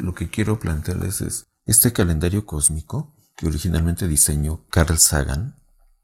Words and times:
Lo 0.00 0.14
que 0.14 0.30
quiero 0.30 0.58
plantearles 0.58 1.20
es 1.20 1.46
este 1.66 1.92
calendario 1.92 2.46
cósmico 2.46 3.14
que 3.36 3.46
originalmente 3.46 4.08
diseñó 4.08 4.64
Carl 4.70 4.98
Sagan 4.98 5.56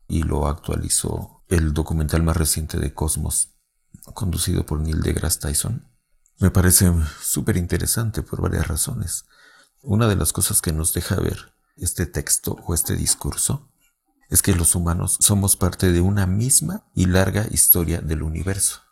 y 0.06 0.22
lo 0.22 0.46
actualizó 0.46 1.42
el 1.48 1.72
documental 1.72 2.22
más 2.22 2.36
reciente 2.36 2.78
de 2.78 2.92
Cosmos, 2.92 3.54
conducido 4.12 4.66
por 4.66 4.80
Neil 4.80 5.00
deGrasse 5.00 5.40
Tyson, 5.40 5.88
me 6.38 6.50
parece 6.50 6.92
súper 7.22 7.56
interesante 7.56 8.22
por 8.22 8.42
varias 8.42 8.68
razones. 8.68 9.24
Una 9.82 10.06
de 10.06 10.16
las 10.16 10.34
cosas 10.34 10.60
que 10.60 10.72
nos 10.72 10.92
deja 10.92 11.16
ver 11.16 11.54
este 11.78 12.04
texto 12.04 12.58
o 12.66 12.74
este 12.74 12.94
discurso 12.94 13.70
es 14.28 14.42
que 14.42 14.54
los 14.54 14.74
humanos 14.74 15.16
somos 15.20 15.56
parte 15.56 15.90
de 15.90 16.02
una 16.02 16.26
misma 16.26 16.84
y 16.94 17.06
larga 17.06 17.46
historia 17.50 18.02
del 18.02 18.22
universo. 18.22 18.82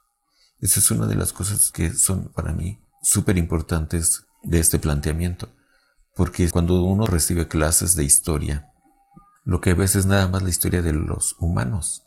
Esa 0.61 0.81
es 0.81 0.91
una 0.91 1.07
de 1.07 1.17
las 1.17 1.35
cosas 1.35 1.71
que 1.71 1.93
son 1.93 2.33
para 2.33 2.53
mí 2.53 2.81
súper 3.03 3.37
importantes 3.37 4.25
de 4.45 4.61
este 4.61 4.79
planteamiento. 4.79 5.49
Porque 6.15 6.49
cuando 6.51 6.83
uno 6.85 7.07
recibe 7.07 7.49
clases 7.49 7.97
de 7.97 8.05
historia, 8.05 8.71
lo 9.45 9.61
que 9.61 9.75
ves 9.75 9.97
es 9.97 10.07
nada 10.07 10.29
más 10.29 10.43
la 10.43 10.51
historia 10.51 10.83
de 10.83 10.93
los 10.93 11.37
humanos. 11.39 12.05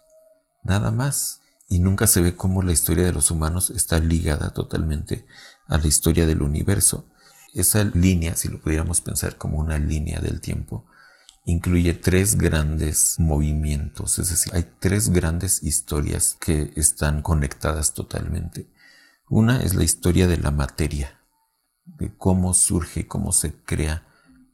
Nada 0.63 0.91
más. 0.91 1.41
Y 1.70 1.80
nunca 1.80 2.08
se 2.08 2.21
ve 2.21 2.35
cómo 2.35 2.63
la 2.63 2.71
historia 2.71 3.03
de 3.03 3.11
los 3.11 3.30
humanos 3.30 3.70
está 3.70 3.99
ligada 3.99 4.52
totalmente 4.52 5.25
a 5.67 5.77
la 5.77 5.88
historia 5.88 6.25
del 6.25 6.41
universo. 6.41 7.09
Esa 7.53 7.84
línea, 7.84 8.35
si 8.35 8.47
lo 8.47 8.61
pudiéramos 8.61 9.02
pensar 9.02 9.38
como 9.38 9.58
una 9.58 9.77
línea 9.77 10.22
del 10.22 10.39
tiempo, 10.39 10.85
incluye 11.47 11.94
tres 11.94 12.38
grandes 12.38 13.16
movimientos, 13.19 14.19
es 14.19 14.30
decir, 14.30 14.53
hay 14.53 14.69
tres 14.80 15.09
grandes 15.09 15.63
historias 15.63 16.38
que 16.39 16.73
están 16.75 17.22
conectadas 17.22 17.94
totalmente. 17.94 18.69
Una 19.30 19.61
es 19.61 19.73
la 19.73 19.85
historia 19.85 20.27
de 20.27 20.38
la 20.38 20.52
materia, 20.52 21.16
de 21.97 22.15
cómo 22.15 22.53
surge, 22.53 23.07
cómo 23.07 23.31
se 23.31 23.53
crea 23.63 24.07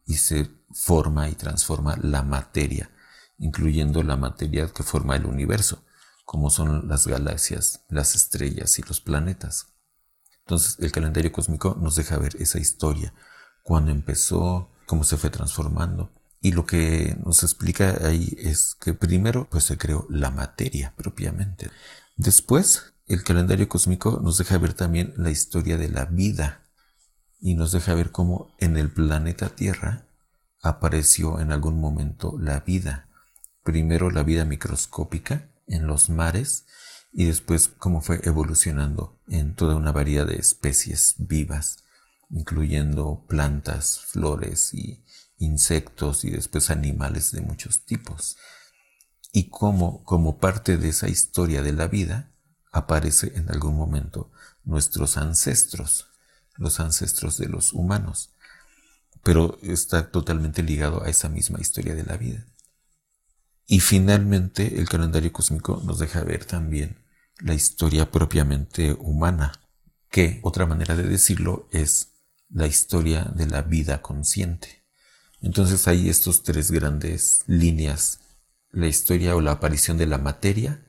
y 0.06 0.16
se 0.16 0.50
forma 0.72 1.30
y 1.30 1.36
transforma 1.36 1.98
la 2.02 2.24
materia, 2.24 2.90
incluyendo 3.38 4.04
la 4.04 4.18
materia 4.18 4.68
que 4.68 4.84
forma 4.84 5.16
el 5.16 5.26
universo 5.26 5.84
como 6.26 6.50
son 6.50 6.88
las 6.88 7.08
galaxias, 7.08 7.86
las 7.90 8.16
estrellas 8.16 8.80
y 8.80 8.82
los 8.84 9.02
planetas. 9.02 9.68
Entonces 10.40 10.78
el 10.80 10.92
calendario 10.92 11.32
cósmico 11.32 11.78
nos 11.80 11.96
deja 11.96 12.18
ver 12.18 12.36
esa 12.40 12.60
historia, 12.60 13.14
cuando 13.64 13.92
empezó, 13.92 14.70
cómo 14.86 15.04
se 15.04 15.18
fue 15.18 15.30
transformando. 15.30 16.12
Y 16.42 16.52
lo 16.52 16.66
que 16.66 17.16
nos 17.24 17.44
explica 17.44 17.98
ahí 18.06 18.36
es 18.38 18.76
que 18.76 18.94
primero 18.94 19.48
pues 19.50 19.64
se 19.64 19.78
creó 19.78 20.06
la 20.10 20.32
materia 20.32 20.94
propiamente. 20.98 21.72
Después 22.18 22.94
el 23.06 23.24
calendario 23.24 23.70
cósmico 23.70 24.20
nos 24.22 24.38
deja 24.38 24.58
ver 24.58 24.74
también 24.74 25.14
la 25.16 25.30
historia 25.30 25.78
de 25.78 25.90
la 25.90 26.06
vida 26.06 26.63
y 27.46 27.56
nos 27.56 27.74
deja 27.74 27.94
ver 27.94 28.12
cómo 28.12 28.56
en 28.58 28.78
el 28.78 28.90
planeta 28.90 29.50
Tierra 29.50 30.08
apareció 30.62 31.42
en 31.42 31.52
algún 31.52 31.82
momento 31.82 32.38
la 32.40 32.62
vida. 32.62 33.10
Primero 33.64 34.10
la 34.12 34.24
vida 34.24 34.46
microscópica 34.46 35.50
en 35.68 35.86
los 35.86 36.10
mares 36.10 36.66
y 37.12 37.26
después 37.26 37.68
cómo 37.68 38.00
fue 38.00 38.22
evolucionando 38.24 39.20
en 39.28 39.56
toda 39.56 39.76
una 39.76 39.92
variedad 39.92 40.26
de 40.26 40.38
especies 40.38 41.16
vivas, 41.18 41.84
incluyendo 42.30 43.26
plantas, 43.28 44.00
flores 44.00 44.74
y 44.74 45.04
insectos 45.38 46.24
y 46.24 46.30
después 46.30 46.70
animales 46.70 47.34
de 47.34 47.42
muchos 47.42 47.84
tipos. 47.84 48.38
Y 49.34 49.50
cómo, 49.50 50.06
como 50.06 50.38
parte 50.38 50.78
de 50.78 50.88
esa 50.88 51.10
historia 51.10 51.62
de 51.62 51.74
la 51.74 51.88
vida, 51.90 52.32
aparece 52.72 53.34
en 53.36 53.52
algún 53.52 53.76
momento 53.76 54.32
nuestros 54.64 55.18
ancestros, 55.18 56.13
los 56.56 56.80
ancestros 56.80 57.38
de 57.38 57.48
los 57.48 57.74
humanos, 57.74 58.32
pero 59.24 59.58
está 59.62 60.12
totalmente 60.12 60.64
ligado 60.64 61.04
a 61.04 61.10
esa 61.10 61.30
misma 61.30 61.60
historia 61.60 61.96
de 61.96 62.04
la 62.04 62.18
vida. 62.18 62.46
Y 63.66 63.80
finalmente 63.80 64.80
el 64.80 64.90
calendario 64.90 65.32
cósmico 65.32 65.82
nos 65.86 66.00
deja 66.00 66.24
ver 66.24 66.46
también 66.46 66.98
la 67.40 67.54
historia 67.54 68.12
propiamente 68.12 68.94
humana, 68.94 69.54
que 70.10 70.40
otra 70.44 70.66
manera 70.66 70.96
de 70.96 71.04
decirlo 71.04 71.68
es 71.72 72.10
la 72.50 72.68
historia 72.68 73.32
de 73.36 73.48
la 73.48 73.62
vida 73.62 74.02
consciente. 74.02 74.84
Entonces 75.42 75.88
hay 75.88 76.10
estos 76.10 76.44
tres 76.44 76.72
grandes 76.72 77.44
líneas, 77.48 78.20
la 78.72 78.88
historia 78.88 79.36
o 79.36 79.42
la 79.42 79.54
aparición 79.54 79.98
de 79.98 80.06
la 80.06 80.18
materia, 80.18 80.86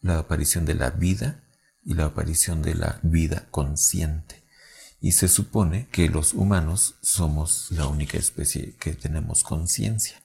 la 0.00 0.18
aparición 0.18 0.64
de 0.64 0.74
la 0.74 0.90
vida 0.90 1.44
y 1.82 1.94
la 1.94 2.06
aparición 2.06 2.62
de 2.62 2.74
la 2.74 3.00
vida 3.02 3.46
consciente. 3.50 4.43
Y 5.04 5.12
se 5.12 5.28
supone 5.28 5.86
que 5.92 6.08
los 6.08 6.32
humanos 6.32 6.94
somos 7.02 7.68
la 7.70 7.86
única 7.86 8.16
especie 8.16 8.74
que 8.76 8.94
tenemos 8.94 9.42
conciencia 9.42 10.24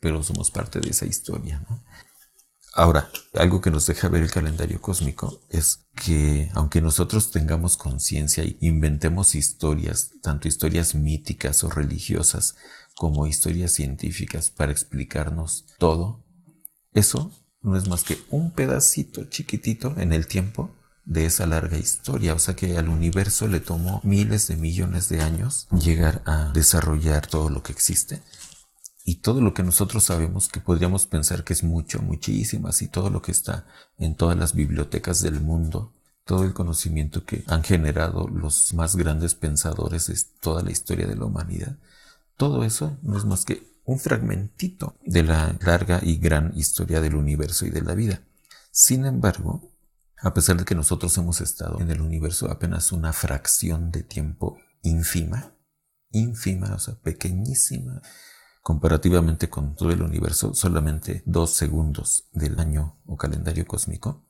pero 0.00 0.22
somos 0.22 0.50
parte 0.50 0.80
de 0.80 0.90
esa 0.90 1.06
historia. 1.06 1.64
Ahora, 2.74 3.10
algo 3.34 3.60
que 3.60 3.70
nos 3.70 3.86
deja 3.86 4.08
ver 4.08 4.22
el 4.22 4.30
calendario 4.30 4.80
cósmico 4.80 5.40
es 5.48 5.86
que 5.96 6.50
aunque 6.54 6.80
nosotros 6.80 7.30
tengamos 7.30 7.76
conciencia 7.76 8.44
y 8.44 8.56
inventemos 8.60 9.34
historias, 9.34 10.10
tanto 10.22 10.46
historias 10.46 10.94
míticas 10.94 11.64
o 11.64 11.70
religiosas 11.70 12.56
como 12.94 13.26
historias 13.26 13.72
científicas 13.72 14.50
para 14.50 14.72
explicarnos 14.72 15.66
todo, 15.78 16.24
eso 16.92 17.32
no 17.62 17.76
es 17.76 17.88
más 17.88 18.04
que 18.04 18.18
un 18.30 18.52
pedacito 18.52 19.24
chiquitito 19.24 19.94
en 19.96 20.12
el 20.12 20.26
tiempo 20.26 20.70
de 21.08 21.24
esa 21.24 21.46
larga 21.46 21.78
historia. 21.78 22.34
O 22.34 22.38
sea 22.38 22.54
que 22.54 22.76
al 22.76 22.88
universo 22.88 23.48
le 23.48 23.60
tomó 23.60 24.00
miles 24.04 24.46
de 24.46 24.56
millones 24.56 25.08
de 25.08 25.22
años 25.22 25.66
llegar 25.70 26.22
a 26.26 26.52
desarrollar 26.52 27.26
todo 27.26 27.48
lo 27.48 27.62
que 27.62 27.72
existe 27.72 28.22
y 29.04 29.16
todo 29.16 29.40
lo 29.40 29.54
que 29.54 29.62
nosotros 29.62 30.04
sabemos 30.04 30.48
que 30.48 30.60
podríamos 30.60 31.06
pensar 31.06 31.42
que 31.42 31.54
es 31.54 31.64
mucho, 31.64 32.02
muchísimas 32.02 32.82
y 32.82 32.88
todo 32.88 33.08
lo 33.08 33.22
que 33.22 33.32
está 33.32 33.66
en 33.96 34.14
todas 34.14 34.36
las 34.36 34.54
bibliotecas 34.54 35.22
del 35.22 35.40
mundo, 35.40 35.94
todo 36.24 36.44
el 36.44 36.52
conocimiento 36.52 37.24
que 37.24 37.42
han 37.46 37.64
generado 37.64 38.28
los 38.28 38.74
más 38.74 38.96
grandes 38.96 39.34
pensadores 39.34 40.08
de 40.08 40.16
toda 40.40 40.62
la 40.62 40.70
historia 40.70 41.06
de 41.06 41.16
la 41.16 41.24
humanidad, 41.24 41.78
todo 42.36 42.64
eso 42.64 42.98
no 43.02 43.16
es 43.16 43.24
más 43.24 43.46
que 43.46 43.78
un 43.84 43.98
fragmentito 43.98 44.94
de 45.06 45.22
la 45.22 45.56
larga 45.60 46.00
y 46.02 46.18
gran 46.18 46.52
historia 46.54 47.00
del 47.00 47.14
universo 47.14 47.64
y 47.64 47.70
de 47.70 47.80
la 47.80 47.94
vida. 47.94 48.20
Sin 48.70 49.06
embargo, 49.06 49.72
a 50.20 50.34
pesar 50.34 50.56
de 50.56 50.64
que 50.64 50.74
nosotros 50.74 51.16
hemos 51.18 51.40
estado 51.40 51.80
en 51.80 51.90
el 51.90 52.00
universo 52.00 52.50
apenas 52.50 52.92
una 52.92 53.12
fracción 53.12 53.90
de 53.90 54.02
tiempo 54.02 54.58
ínfima, 54.82 55.54
ínfima, 56.10 56.74
o 56.74 56.78
sea, 56.78 56.94
pequeñísima, 56.96 58.02
comparativamente 58.62 59.48
con 59.48 59.76
todo 59.76 59.90
el 59.92 60.02
universo, 60.02 60.54
solamente 60.54 61.22
dos 61.24 61.54
segundos 61.54 62.28
del 62.32 62.58
año 62.58 63.00
o 63.06 63.16
calendario 63.16 63.66
cósmico, 63.66 64.24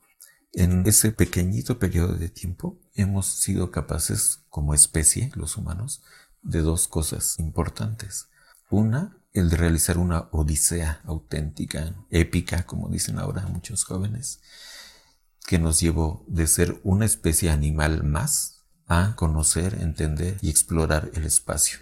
en 0.52 0.86
ese 0.86 1.12
pequeñito 1.12 1.78
periodo 1.78 2.14
de 2.14 2.28
tiempo 2.28 2.80
hemos 2.94 3.26
sido 3.26 3.70
capaces 3.70 4.44
como 4.48 4.74
especie, 4.74 5.30
los 5.34 5.56
humanos, 5.56 6.02
de 6.42 6.62
dos 6.62 6.88
cosas 6.88 7.38
importantes. 7.38 8.28
Una, 8.70 9.18
el 9.32 9.50
de 9.50 9.56
realizar 9.56 9.98
una 9.98 10.28
odisea 10.32 11.02
auténtica, 11.04 11.94
épica, 12.10 12.64
como 12.64 12.88
dicen 12.88 13.18
ahora 13.18 13.46
muchos 13.46 13.84
jóvenes, 13.84 14.40
que 15.46 15.58
nos 15.58 15.80
llevó 15.80 16.24
de 16.28 16.46
ser 16.46 16.80
una 16.84 17.06
especie 17.06 17.50
animal 17.50 18.04
más 18.04 18.64
a 18.86 19.14
conocer, 19.16 19.78
entender 19.80 20.38
y 20.40 20.50
explorar 20.50 21.10
el 21.14 21.24
espacio. 21.24 21.78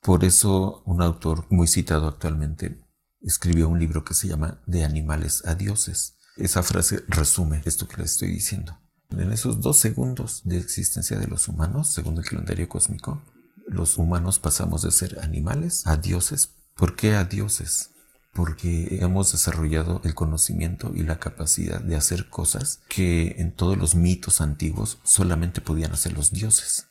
Por 0.00 0.24
eso 0.24 0.82
un 0.86 1.02
autor 1.02 1.46
muy 1.50 1.66
citado 1.66 2.06
actualmente 2.06 2.82
escribió 3.20 3.68
un 3.68 3.78
libro 3.78 4.04
que 4.04 4.14
se 4.14 4.28
llama 4.28 4.62
De 4.66 4.84
animales 4.84 5.44
a 5.46 5.54
dioses. 5.54 6.16
Esa 6.36 6.62
frase 6.62 7.02
resume 7.08 7.62
esto 7.64 7.88
que 7.88 7.96
le 7.96 8.04
estoy 8.04 8.28
diciendo. 8.28 8.78
En 9.10 9.32
esos 9.32 9.60
dos 9.60 9.78
segundos 9.78 10.42
de 10.44 10.58
existencia 10.58 11.18
de 11.18 11.26
los 11.26 11.48
humanos, 11.48 11.92
según 11.92 12.18
el 12.18 12.24
calendario 12.24 12.68
cósmico, 12.68 13.22
los 13.66 13.98
humanos 13.98 14.38
pasamos 14.38 14.82
de 14.82 14.92
ser 14.92 15.18
animales 15.22 15.86
a 15.86 15.96
dioses. 15.96 16.50
¿Por 16.74 16.94
qué 16.94 17.16
a 17.16 17.24
dioses? 17.24 17.90
Porque 18.36 18.98
hemos 19.00 19.32
desarrollado 19.32 20.02
el 20.04 20.14
conocimiento 20.14 20.92
y 20.94 21.02
la 21.04 21.18
capacidad 21.18 21.80
de 21.80 21.96
hacer 21.96 22.28
cosas 22.28 22.82
que 22.90 23.36
en 23.38 23.50
todos 23.50 23.78
los 23.78 23.94
mitos 23.94 24.42
antiguos 24.42 24.98
solamente 25.04 25.62
podían 25.62 25.92
hacer 25.92 26.12
los 26.12 26.32
dioses. 26.32 26.86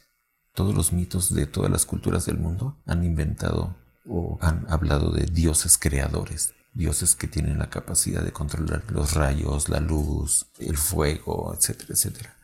Todos 0.55 0.73
los 0.73 0.91
mitos 0.91 1.35
de 1.35 1.45
todas 1.45 1.69
las 1.69 1.85
culturas 1.85 2.25
del 2.25 2.39
mundo 2.39 2.81
han 2.87 3.03
inventado 3.03 3.75
o 4.09 4.39
han 4.41 4.65
hablado 4.69 5.11
de 5.11 5.27
dioses 5.27 5.77
creadores, 5.77 6.55
dioses 6.73 7.13
que 7.15 7.27
tienen 7.27 7.59
la 7.59 7.69
capacidad 7.69 8.23
de 8.23 8.31
controlar 8.31 8.83
los 8.89 9.13
rayos, 9.13 9.69
la 9.69 9.79
luz, 9.79 10.47
el 10.57 10.77
fuego, 10.77 11.53
etcétera, 11.55 11.89
etcétera. 11.93 12.37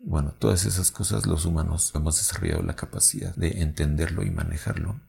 Bueno, 0.00 0.34
todas 0.38 0.66
esas 0.66 0.90
cosas 0.90 1.24
los 1.24 1.46
humanos 1.46 1.92
hemos 1.94 2.18
desarrollado 2.18 2.62
la 2.62 2.76
capacidad 2.76 3.34
de 3.36 3.62
entenderlo 3.62 4.22
y 4.22 4.30
manejarlo. 4.30 5.00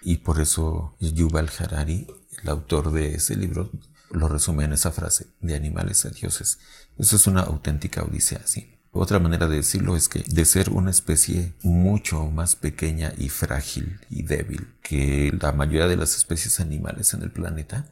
Y 0.00 0.18
por 0.18 0.40
eso 0.40 0.96
Yuval 1.00 1.50
Harari, 1.58 2.06
el 2.42 2.48
autor 2.48 2.92
de 2.92 3.14
ese 3.14 3.36
libro, 3.36 3.70
lo 4.10 4.28
resume 4.28 4.64
en 4.64 4.72
esa 4.72 4.90
frase, 4.90 5.26
de 5.40 5.54
animales 5.54 6.04
a 6.04 6.10
dioses. 6.10 6.58
Eso 6.98 7.16
es 7.16 7.26
una 7.26 7.42
auténtica 7.42 8.02
odisea, 8.02 8.40
sí. 8.46 8.78
Otra 8.90 9.18
manera 9.18 9.46
de 9.48 9.56
decirlo 9.56 9.96
es 9.96 10.08
que 10.08 10.24
de 10.26 10.44
ser 10.44 10.70
una 10.70 10.90
especie 10.90 11.54
mucho 11.62 12.26
más 12.30 12.56
pequeña 12.56 13.12
y 13.18 13.28
frágil 13.28 14.00
y 14.08 14.22
débil 14.22 14.74
que 14.82 15.32
la 15.38 15.52
mayoría 15.52 15.86
de 15.86 15.96
las 15.96 16.16
especies 16.16 16.58
animales 16.58 17.12
en 17.12 17.22
el 17.22 17.30
planeta, 17.30 17.86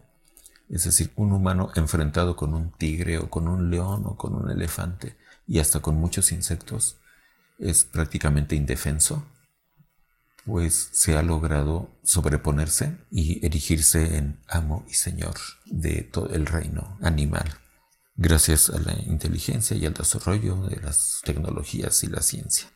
es 0.70 0.84
decir, 0.84 1.12
un 1.16 1.32
humano 1.32 1.70
enfrentado 1.74 2.34
con 2.34 2.54
un 2.54 2.72
tigre 2.72 3.18
o 3.18 3.28
con 3.28 3.46
un 3.46 3.70
león 3.70 4.02
o 4.06 4.16
con 4.16 4.34
un 4.34 4.50
elefante 4.50 5.16
y 5.46 5.58
hasta 5.58 5.80
con 5.80 5.96
muchos 5.96 6.32
insectos, 6.32 6.96
es 7.58 7.84
prácticamente 7.84 8.56
indefenso, 8.56 9.26
pues 10.46 10.88
se 10.93 11.16
ha 11.16 11.22
logrado 11.22 11.90
sobreponerse 12.02 12.96
y 13.10 13.44
erigirse 13.44 14.16
en 14.16 14.40
amo 14.48 14.87
y 14.88 14.94
señor 14.94 15.34
de 15.66 16.02
todo 16.02 16.31
el 16.31 16.46
reino 16.46 16.96
animal 17.02 17.58
gracias 18.16 18.70
a 18.70 18.78
la 18.78 18.94
inteligencia 19.06 19.76
y 19.76 19.84
al 19.87 19.94
desarrollo 19.94 20.56
de 20.69 20.81
las 20.81 21.20
tecnologías 21.25 22.02
y 22.02 22.06
la 22.06 22.22
ciencia. 22.22 22.69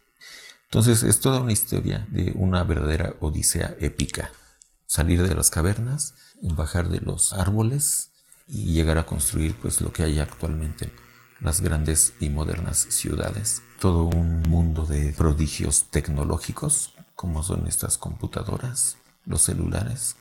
Entonces 0.65 1.03
es 1.03 1.21
toda 1.21 1.41
una 1.41 1.53
historia 1.53 2.07
de 2.11 2.33
una 2.37 2.63
verdadera 2.63 3.15
odisea 3.21 3.75
épica. 3.81 4.31
Salir 4.87 5.27
de 5.27 5.35
las 5.35 5.51
cavernas, 5.51 6.15
bajar 6.43 6.89
de 6.89 7.01
los 7.01 7.33
árboles 7.33 8.11
y 8.47 8.73
llegar 8.73 8.99
a 8.99 9.07
construir 9.07 9.55
pues 9.55 9.81
lo 9.81 9.93
que 9.93 10.03
hay 10.03 10.19
actualmente 10.19 10.93
las 11.41 11.63
grandes 11.63 12.13
y 12.21 12.29
modernas 12.29 12.87
ciudades. 12.91 13.63
Todo 13.79 14.05
un 14.05 14.43
mundo 14.43 14.85
de 14.85 15.15
prodigios 15.17 15.87
tecnológicos 15.91 16.95
como 17.21 17.43
son 17.43 17.67
estas 17.67 17.99
computadoras, 17.99 18.97
los 19.27 19.43
celulares, 19.43 20.17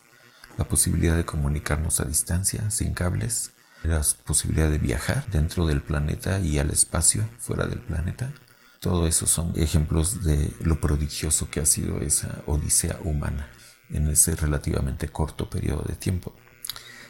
la 0.58 0.66
posibilidad 0.66 1.16
de 1.16 1.24
comunicarnos 1.24 2.02
a 2.02 2.04
distancia, 2.04 2.70
sin 2.72 2.94
cables, 2.94 3.52
la 3.84 4.06
posibilidad 4.26 4.70
de 4.70 4.80
viajar 4.80 5.26
dentro 5.32 5.66
del 5.66 5.82
planeta 5.82 6.42
y 6.42 6.60
al 6.60 6.72
espacio 6.72 7.24
fuera 7.38 7.68
del 7.68 7.80
planeta. 7.80 8.34
Todo 8.82 9.08
eso 9.08 9.28
son 9.28 9.54
ejemplos 9.56 10.26
de 10.26 10.54
lo 10.60 10.82
prodigioso 10.82 11.50
que 11.50 11.62
ha 11.62 11.66
sido 11.66 12.02
esa 12.02 12.44
odisea 12.48 13.00
humana 13.06 13.48
en 13.90 14.10
ese 14.10 14.36
relativamente 14.36 15.08
corto 15.08 15.50
periodo 15.50 15.86
de 15.88 15.96
tiempo. 15.96 16.36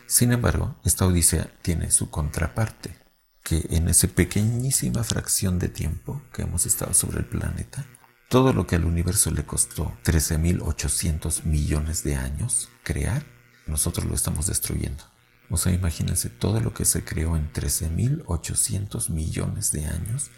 Sin 0.06 0.32
embargo, 0.32 0.76
esta 0.86 1.08
odisea 1.08 1.52
tiene 1.64 1.90
su 1.90 2.12
contraparte, 2.12 2.96
que 3.42 3.66
en 3.72 3.90
esa 3.90 4.08
pequeñísima 4.08 5.04
fracción 5.04 5.58
de 5.58 5.70
tiempo 5.70 6.22
que 6.32 6.44
hemos 6.44 6.68
estado 6.68 6.94
sobre 6.94 7.18
el 7.18 7.26
planeta, 7.26 7.88
todo 8.30 8.54
lo 8.54 8.68
que 8.68 8.76
al 8.76 8.86
universo 8.86 9.32
le 9.32 9.44
costó 9.44 9.92
13.800 10.06 11.46
millones 11.46 12.04
de 12.04 12.16
años 12.16 12.70
crear, 12.84 13.26
nosotros 13.66 14.06
lo 14.06 14.14
estamos 14.14 14.46
destruyendo. 14.46 15.04
O 15.50 15.58
sea, 15.58 15.74
imagínense 15.74 16.30
todo 16.30 16.60
lo 16.62 16.72
que 16.72 16.86
se 16.86 17.04
creó 17.04 17.36
en 17.36 17.52
13.800 17.52 19.10
millones 19.10 19.72
de 19.72 19.88
años, 19.88 20.30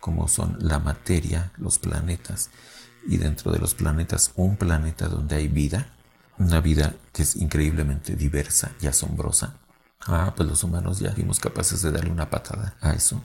como 0.00 0.28
son 0.28 0.56
la 0.60 0.78
materia, 0.78 1.52
los 1.58 1.78
planetas, 1.78 2.50
y 3.06 3.18
dentro 3.18 3.52
de 3.52 3.58
los 3.58 3.74
planetas 3.74 4.32
un 4.36 4.56
planeta 4.56 5.08
donde 5.08 5.36
hay 5.36 5.48
vida, 5.48 5.94
una 6.38 6.60
vida 6.60 6.94
que 7.12 7.22
es 7.22 7.36
increíblemente 7.36 8.16
diversa 8.16 8.72
y 8.80 8.86
asombrosa. 8.86 9.58
Ah, 10.06 10.32
pues 10.34 10.48
los 10.48 10.64
humanos 10.64 11.00
ya 11.00 11.12
fuimos 11.12 11.38
capaces 11.38 11.82
de 11.82 11.92
darle 11.92 12.10
una 12.10 12.30
patada 12.30 12.76
a 12.80 12.92
eso. 12.92 13.22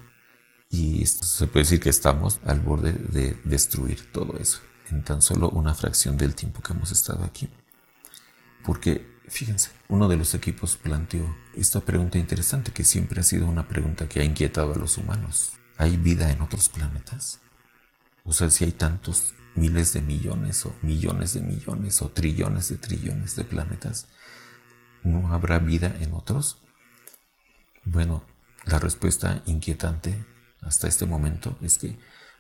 Y 0.71 1.06
se 1.06 1.47
puede 1.47 1.65
decir 1.65 1.79
que 1.79 1.89
estamos 1.89 2.39
al 2.45 2.62
borde 2.62 2.94
de 2.94 3.38
destruir 3.44 4.12
todo 4.12 4.38
eso 4.38 4.62
en 4.89 5.03
tan 5.03 5.21
solo 5.21 5.50
una 5.50 5.73
fracción 5.73 6.18
del 6.18 6.33
tiempo 6.33 6.62
que 6.62 6.73
hemos 6.73 6.91
estado 6.91 7.23
aquí. 7.23 7.50
Porque 8.63 9.12
Fíjense, 9.31 9.71
uno 9.88 10.09
de 10.09 10.18
los 10.18 10.33
equipos 10.33 10.75
planteó 10.75 11.38
esta 11.56 11.79
pregunta 11.79 12.18
interesante 12.18 12.73
que 12.73 12.83
siempre 12.83 13.21
ha 13.21 13.23
sido 13.23 13.47
una 13.47 13.65
pregunta 13.65 14.09
que 14.09 14.19
ha 14.19 14.25
inquietado 14.25 14.73
a 14.73 14.77
los 14.77 14.97
humanos. 14.97 15.53
¿Hay 15.77 15.95
vida 15.95 16.29
en 16.31 16.41
otros 16.41 16.68
planetas? 16.68 17.39
O 18.25 18.33
sea, 18.33 18.50
si 18.50 18.65
hay 18.65 18.74
tantos 18.74 19.33
miles 19.56 19.94
de 19.94 20.01
millones 20.01 20.65
o 20.65 20.75
millones 20.81 21.33
de 21.33 21.41
millones 21.41 22.01
o 22.01 22.09
trillones 22.09 22.67
de 22.67 22.75
trillones 22.75 23.38
de 23.38 23.45
planetas, 23.45 24.07
¿no 25.03 25.33
habrá 25.33 25.59
vida 25.59 25.95
en 26.01 26.13
otros? 26.13 26.62
Bueno, 27.85 28.25
la 28.65 28.79
respuesta 28.79 29.44
inquietante 29.45 30.25
hasta 30.61 30.87
este 30.87 31.05
momento 31.05 31.57
es 31.61 31.77
que 31.77 31.97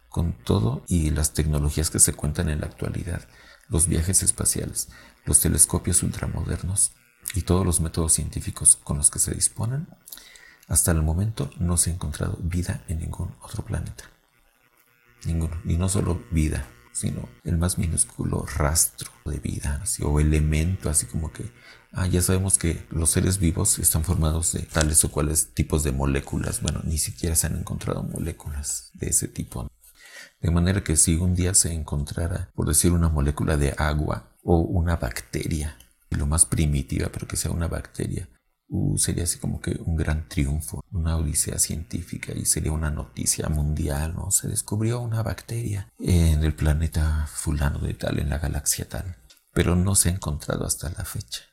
con 0.09 0.33
todo 0.33 0.83
y 0.87 1.09
las 1.09 1.33
tecnologías 1.33 1.89
que 1.89 1.99
se 1.99 2.13
cuentan 2.13 2.49
en 2.49 2.61
la 2.61 2.67
actualidad, 2.67 3.27
los 3.69 3.87
viajes 3.87 4.23
espaciales, 4.23 4.89
los 5.25 5.39
telescopios 5.39 6.03
ultramodernos 6.03 6.91
y 7.33 7.43
todos 7.43 7.65
los 7.65 7.79
métodos 7.79 8.13
científicos 8.13 8.77
con 8.83 8.97
los 8.97 9.09
que 9.09 9.19
se 9.19 9.33
disponen, 9.33 9.87
hasta 10.67 10.91
el 10.91 11.01
momento 11.01 11.49
no 11.59 11.77
se 11.77 11.89
ha 11.89 11.93
encontrado 11.93 12.37
vida 12.41 12.83
en 12.87 12.99
ningún 12.99 13.35
otro 13.41 13.63
planeta. 13.63 14.05
Ninguno. 15.25 15.61
Y 15.65 15.77
no 15.77 15.87
solo 15.87 16.23
vida, 16.31 16.67
sino 16.91 17.29
el 17.43 17.57
más 17.57 17.77
minúsculo 17.77 18.45
rastro 18.57 19.11
de 19.25 19.39
vida 19.39 19.83
o 20.01 20.19
elemento, 20.19 20.89
así 20.89 21.05
como 21.05 21.31
que, 21.31 21.51
ah, 21.91 22.07
ya 22.07 22.21
sabemos 22.21 22.57
que 22.57 22.85
los 22.89 23.11
seres 23.11 23.37
vivos 23.37 23.79
están 23.79 24.03
formados 24.03 24.53
de 24.53 24.61
tales 24.61 25.03
o 25.03 25.11
cuales 25.11 25.53
tipos 25.53 25.83
de 25.83 25.91
moléculas. 25.91 26.61
Bueno, 26.61 26.81
ni 26.83 26.97
siquiera 26.97 27.35
se 27.35 27.47
han 27.47 27.57
encontrado 27.57 28.03
moléculas 28.03 28.91
de 28.93 29.09
ese 29.09 29.27
tipo. 29.27 29.67
De 30.41 30.51
manera 30.51 30.83
que 30.83 30.97
si 30.97 31.15
un 31.15 31.35
día 31.35 31.53
se 31.53 31.71
encontrara, 31.71 32.49
por 32.55 32.67
decir, 32.67 32.91
una 32.91 33.09
molécula 33.09 33.57
de 33.57 33.75
agua 33.77 34.35
o 34.43 34.57
una 34.57 34.95
bacteria, 34.95 35.77
lo 36.09 36.25
más 36.25 36.45
primitiva, 36.45 37.09
pero 37.11 37.27
que 37.27 37.37
sea 37.37 37.51
una 37.51 37.67
bacteria, 37.67 38.27
uh, 38.69 38.97
sería 38.97 39.25
así 39.25 39.37
como 39.37 39.61
que 39.61 39.79
un 39.85 39.95
gran 39.95 40.27
triunfo, 40.27 40.83
una 40.91 41.15
odisea 41.17 41.59
científica 41.59 42.33
y 42.33 42.45
sería 42.45 42.71
una 42.71 42.89
noticia 42.89 43.49
mundial, 43.49 44.15
¿no? 44.15 44.31
Se 44.31 44.47
descubrió 44.47 44.99
una 44.99 45.21
bacteria 45.21 45.91
en 45.99 46.43
el 46.43 46.55
planeta 46.55 47.27
fulano 47.31 47.79
de 47.79 47.93
tal, 47.93 48.17
en 48.17 48.29
la 48.29 48.39
galaxia 48.39 48.89
tal, 48.89 49.17
pero 49.53 49.75
no 49.75 49.93
se 49.93 50.09
ha 50.09 50.13
encontrado 50.13 50.65
hasta 50.65 50.89
la 50.89 51.05
fecha. 51.05 51.50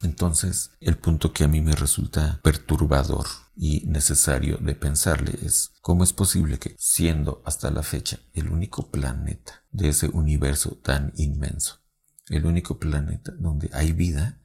Entonces, 0.00 0.70
el 0.80 0.96
punto 0.96 1.32
que 1.32 1.44
a 1.44 1.48
mí 1.48 1.60
me 1.60 1.74
resulta 1.74 2.40
perturbador 2.42 3.26
y 3.56 3.84
necesario 3.86 4.56
de 4.58 4.76
pensarle 4.76 5.36
es 5.42 5.72
cómo 5.80 6.04
es 6.04 6.12
posible 6.12 6.58
que, 6.58 6.76
siendo 6.78 7.42
hasta 7.44 7.70
la 7.70 7.82
fecha 7.82 8.20
el 8.32 8.48
único 8.48 8.90
planeta 8.90 9.64
de 9.72 9.88
ese 9.88 10.08
universo 10.08 10.76
tan 10.76 11.12
inmenso, 11.16 11.80
el 12.28 12.46
único 12.46 12.78
planeta 12.78 13.32
donde 13.38 13.70
hay 13.72 13.92
vida, 13.92 14.40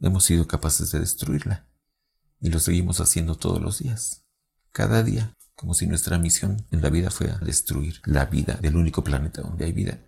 hemos 0.00 0.24
sido 0.24 0.46
capaces 0.46 0.90
de 0.90 1.00
destruirla. 1.00 1.66
Y 2.38 2.50
lo 2.50 2.58
seguimos 2.58 3.00
haciendo 3.00 3.36
todos 3.36 3.62
los 3.62 3.78
días, 3.78 4.26
cada 4.72 5.02
día, 5.02 5.34
como 5.54 5.72
si 5.72 5.86
nuestra 5.86 6.18
misión 6.18 6.66
en 6.70 6.82
la 6.82 6.90
vida 6.90 7.10
fuera 7.10 7.38
destruir 7.38 8.02
la 8.04 8.26
vida 8.26 8.58
del 8.60 8.76
único 8.76 9.02
planeta 9.02 9.40
donde 9.40 9.64
hay 9.64 9.72
vida. 9.72 9.98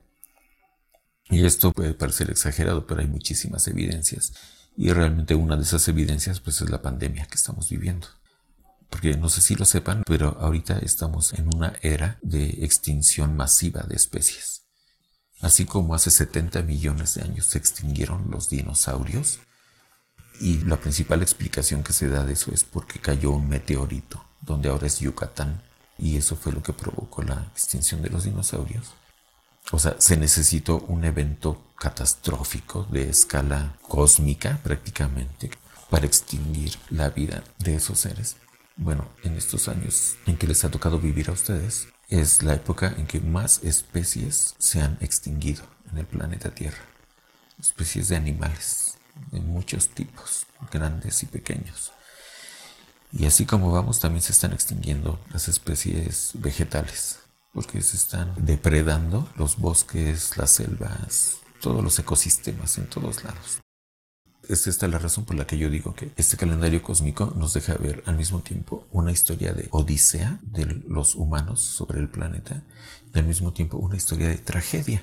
Y 1.31 1.47
esto 1.47 1.73
puede 1.73 1.95
parecer 1.95 2.31
exagerado, 2.31 2.87
pero 2.87 3.01
hay 3.01 3.07
muchísimas 3.07 3.67
evidencias 3.67 4.35
y 4.79 4.93
realmente 4.93 5.35
una 5.35 5.57
de 5.57 5.65
esas 5.65 5.89
evidencias 5.89 6.39
pues 6.39 6.61
es 6.61 6.71
la 6.71 6.81
pandemia 6.81 7.27
que 7.27 7.35
estamos 7.35 7.69
viviendo. 7.69 8.07
Porque 8.89 9.17
no 9.17 9.29
sé 9.29 9.41
si 9.41 9.57
lo 9.57 9.65
sepan, 9.65 10.05
pero 10.07 10.39
ahorita 10.41 10.79
estamos 10.79 11.35
en 11.35 11.53
una 11.53 11.75
era 11.83 12.21
de 12.23 12.65
extinción 12.65 13.37
masiva 13.37 13.83
de 13.83 13.97
especies. 13.97 14.63
Así 15.41 15.65
como 15.65 15.97
hace 15.97 16.13
70 16.13 16.63
millones 16.63 17.15
de 17.15 17.23
años 17.23 17.47
se 17.47 17.59
extinguieron 17.59 18.31
los 18.31 18.51
dinosaurios, 18.51 19.41
y 20.41 20.59
la 20.59 20.77
principal 20.77 21.23
explicación 21.23 21.83
que 21.83 21.93
se 21.93 22.09
da 22.09 22.25
de 22.25 22.35
eso 22.35 22.53
es 22.55 22.63
porque 22.63 23.01
cayó 23.01 23.33
un 23.33 23.49
meteorito, 23.49 24.25
donde 24.41 24.69
ahora 24.69 24.87
es 24.87 25.01
Yucatán, 25.01 25.61
y 25.99 26.17
eso 26.17 26.37
fue 26.37 26.53
lo 26.53 26.63
que 26.63 26.73
provocó 26.73 27.25
la 27.25 27.49
extinción 27.53 28.01
de 28.01 28.11
los 28.11 28.25
dinosaurios. 28.25 28.95
O 29.71 29.79
sea, 29.79 29.97
se 29.99 30.17
necesitó 30.17 30.79
un 30.89 31.05
evento 31.05 31.63
catastrófico 31.79 32.87
de 32.91 33.11
escala 33.11 33.77
cósmica 33.83 34.59
prácticamente 34.63 35.51
para 35.91 36.07
extinguir 36.07 36.77
la 36.91 37.11
vida 37.11 37.45
de 37.59 37.77
esos 37.77 38.01
seres. 38.01 38.37
Bueno, 38.77 39.09
en 39.25 39.37
estos 39.37 39.69
años 39.69 40.17
en 40.27 40.37
que 40.39 40.47
les 40.47 40.65
ha 40.65 40.71
tocado 40.71 40.99
vivir 40.99 41.29
a 41.29 41.33
ustedes, 41.33 41.89
es 42.09 42.43
la 42.43 42.55
época 42.55 42.95
en 42.97 43.07
que 43.07 43.21
más 43.21 43.61
especies 43.63 44.55
se 44.59 44.81
han 44.81 44.97
extinguido 45.01 45.65
en 45.93 45.99
el 45.99 46.07
planeta 46.07 46.55
Tierra. 46.55 46.79
Especies 47.61 48.09
de 48.09 48.17
animales 48.17 48.97
de 49.31 49.41
muchos 49.41 49.89
tipos, 49.89 50.47
grandes 50.73 51.23
y 51.23 51.27
pequeños. 51.27 51.93
Y 53.13 53.27
así 53.27 53.45
como 53.45 53.71
vamos, 53.73 54.01
también 54.01 54.23
se 54.23 54.33
están 54.33 54.53
extinguiendo 54.53 55.21
las 55.31 55.49
especies 55.49 56.31
vegetales 56.35 57.19
porque 57.53 57.83
se 57.83 57.97
están 57.97 58.35
depredando 58.37 59.29
los 59.37 59.57
bosques, 59.59 60.37
las 60.37 60.51
selvas, 60.51 61.39
todos 61.61 61.83
los 61.83 61.99
ecosistemas 61.99 62.79
en 62.79 62.89
todos 62.89 63.25
lados. 63.25 63.61
Es 64.49 64.67
esta 64.67 64.89
la 64.89 64.99
razón 64.99 65.25
por 65.25 65.37
la 65.37 65.47
que 65.47 65.59
yo 65.59 65.69
digo 65.69 65.95
que 65.95 66.11
este 66.17 66.39
calendario 66.39 66.83
cósmico 66.83 67.35
nos 67.37 67.53
deja 67.53 67.75
ver 67.75 68.03
al 68.07 68.17
mismo 68.17 68.41
tiempo 68.41 68.87
una 68.93 69.13
historia 69.13 69.53
de 69.53 69.69
odisea 69.73 70.39
de 70.43 70.65
los 70.89 71.17
humanos 71.17 71.61
sobre 71.61 72.01
el 72.01 72.09
planeta 72.09 72.63
y 73.15 73.19
al 73.19 73.27
mismo 73.27 73.53
tiempo 73.53 73.77
una 73.77 73.97
historia 73.97 74.29
de 74.29 74.39
tragedia 74.39 75.03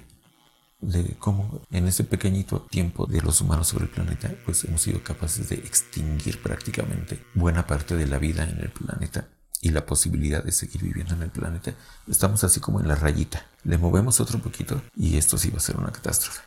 de 0.82 1.16
cómo 1.20 1.62
en 1.72 1.88
ese 1.88 2.04
pequeñito 2.04 2.62
tiempo 2.62 3.06
de 3.06 3.22
los 3.22 3.40
humanos 3.42 3.68
sobre 3.68 3.86
el 3.86 3.92
planeta 3.92 4.34
pues 4.46 4.64
hemos 4.64 4.82
sido 4.82 5.04
capaces 5.04 5.50
de 5.50 5.56
extinguir 5.56 6.42
prácticamente 6.42 7.24
buena 7.34 7.68
parte 7.68 7.96
de 7.96 8.08
la 8.08 8.18
vida 8.18 8.44
en 8.50 8.60
el 8.60 8.72
planeta 8.72 9.28
y 9.66 9.70
la 9.70 9.84
posibilidad 9.84 10.44
de 10.44 10.52
seguir 10.52 10.84
viviendo 10.84 11.16
en 11.16 11.24
el 11.24 11.32
planeta, 11.32 11.74
estamos 12.08 12.44
así 12.44 12.60
como 12.60 12.80
en 12.80 12.88
la 12.88 12.94
rayita. 12.94 13.48
Le 13.64 13.80
movemos 13.80 14.20
otro 14.20 14.38
poquito 14.38 14.80
y 14.96 15.18
esto 15.18 15.40
sí 15.40 15.50
va 15.50 15.58
a 15.58 15.60
ser 15.60 15.78
una 15.78 15.92
catástrofe, 15.92 16.42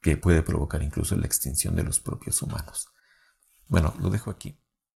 que 0.00 0.16
puede 0.16 0.42
provocar 0.42 0.82
incluso 0.82 1.14
la 1.14 1.26
extinción 1.26 1.76
de 1.76 1.82
los 1.82 2.00
propios 2.00 2.40
humanos. 2.40 2.88
Bueno, 3.68 3.94
lo 4.00 4.08
dejo 4.08 4.30
aquí. 4.30 4.58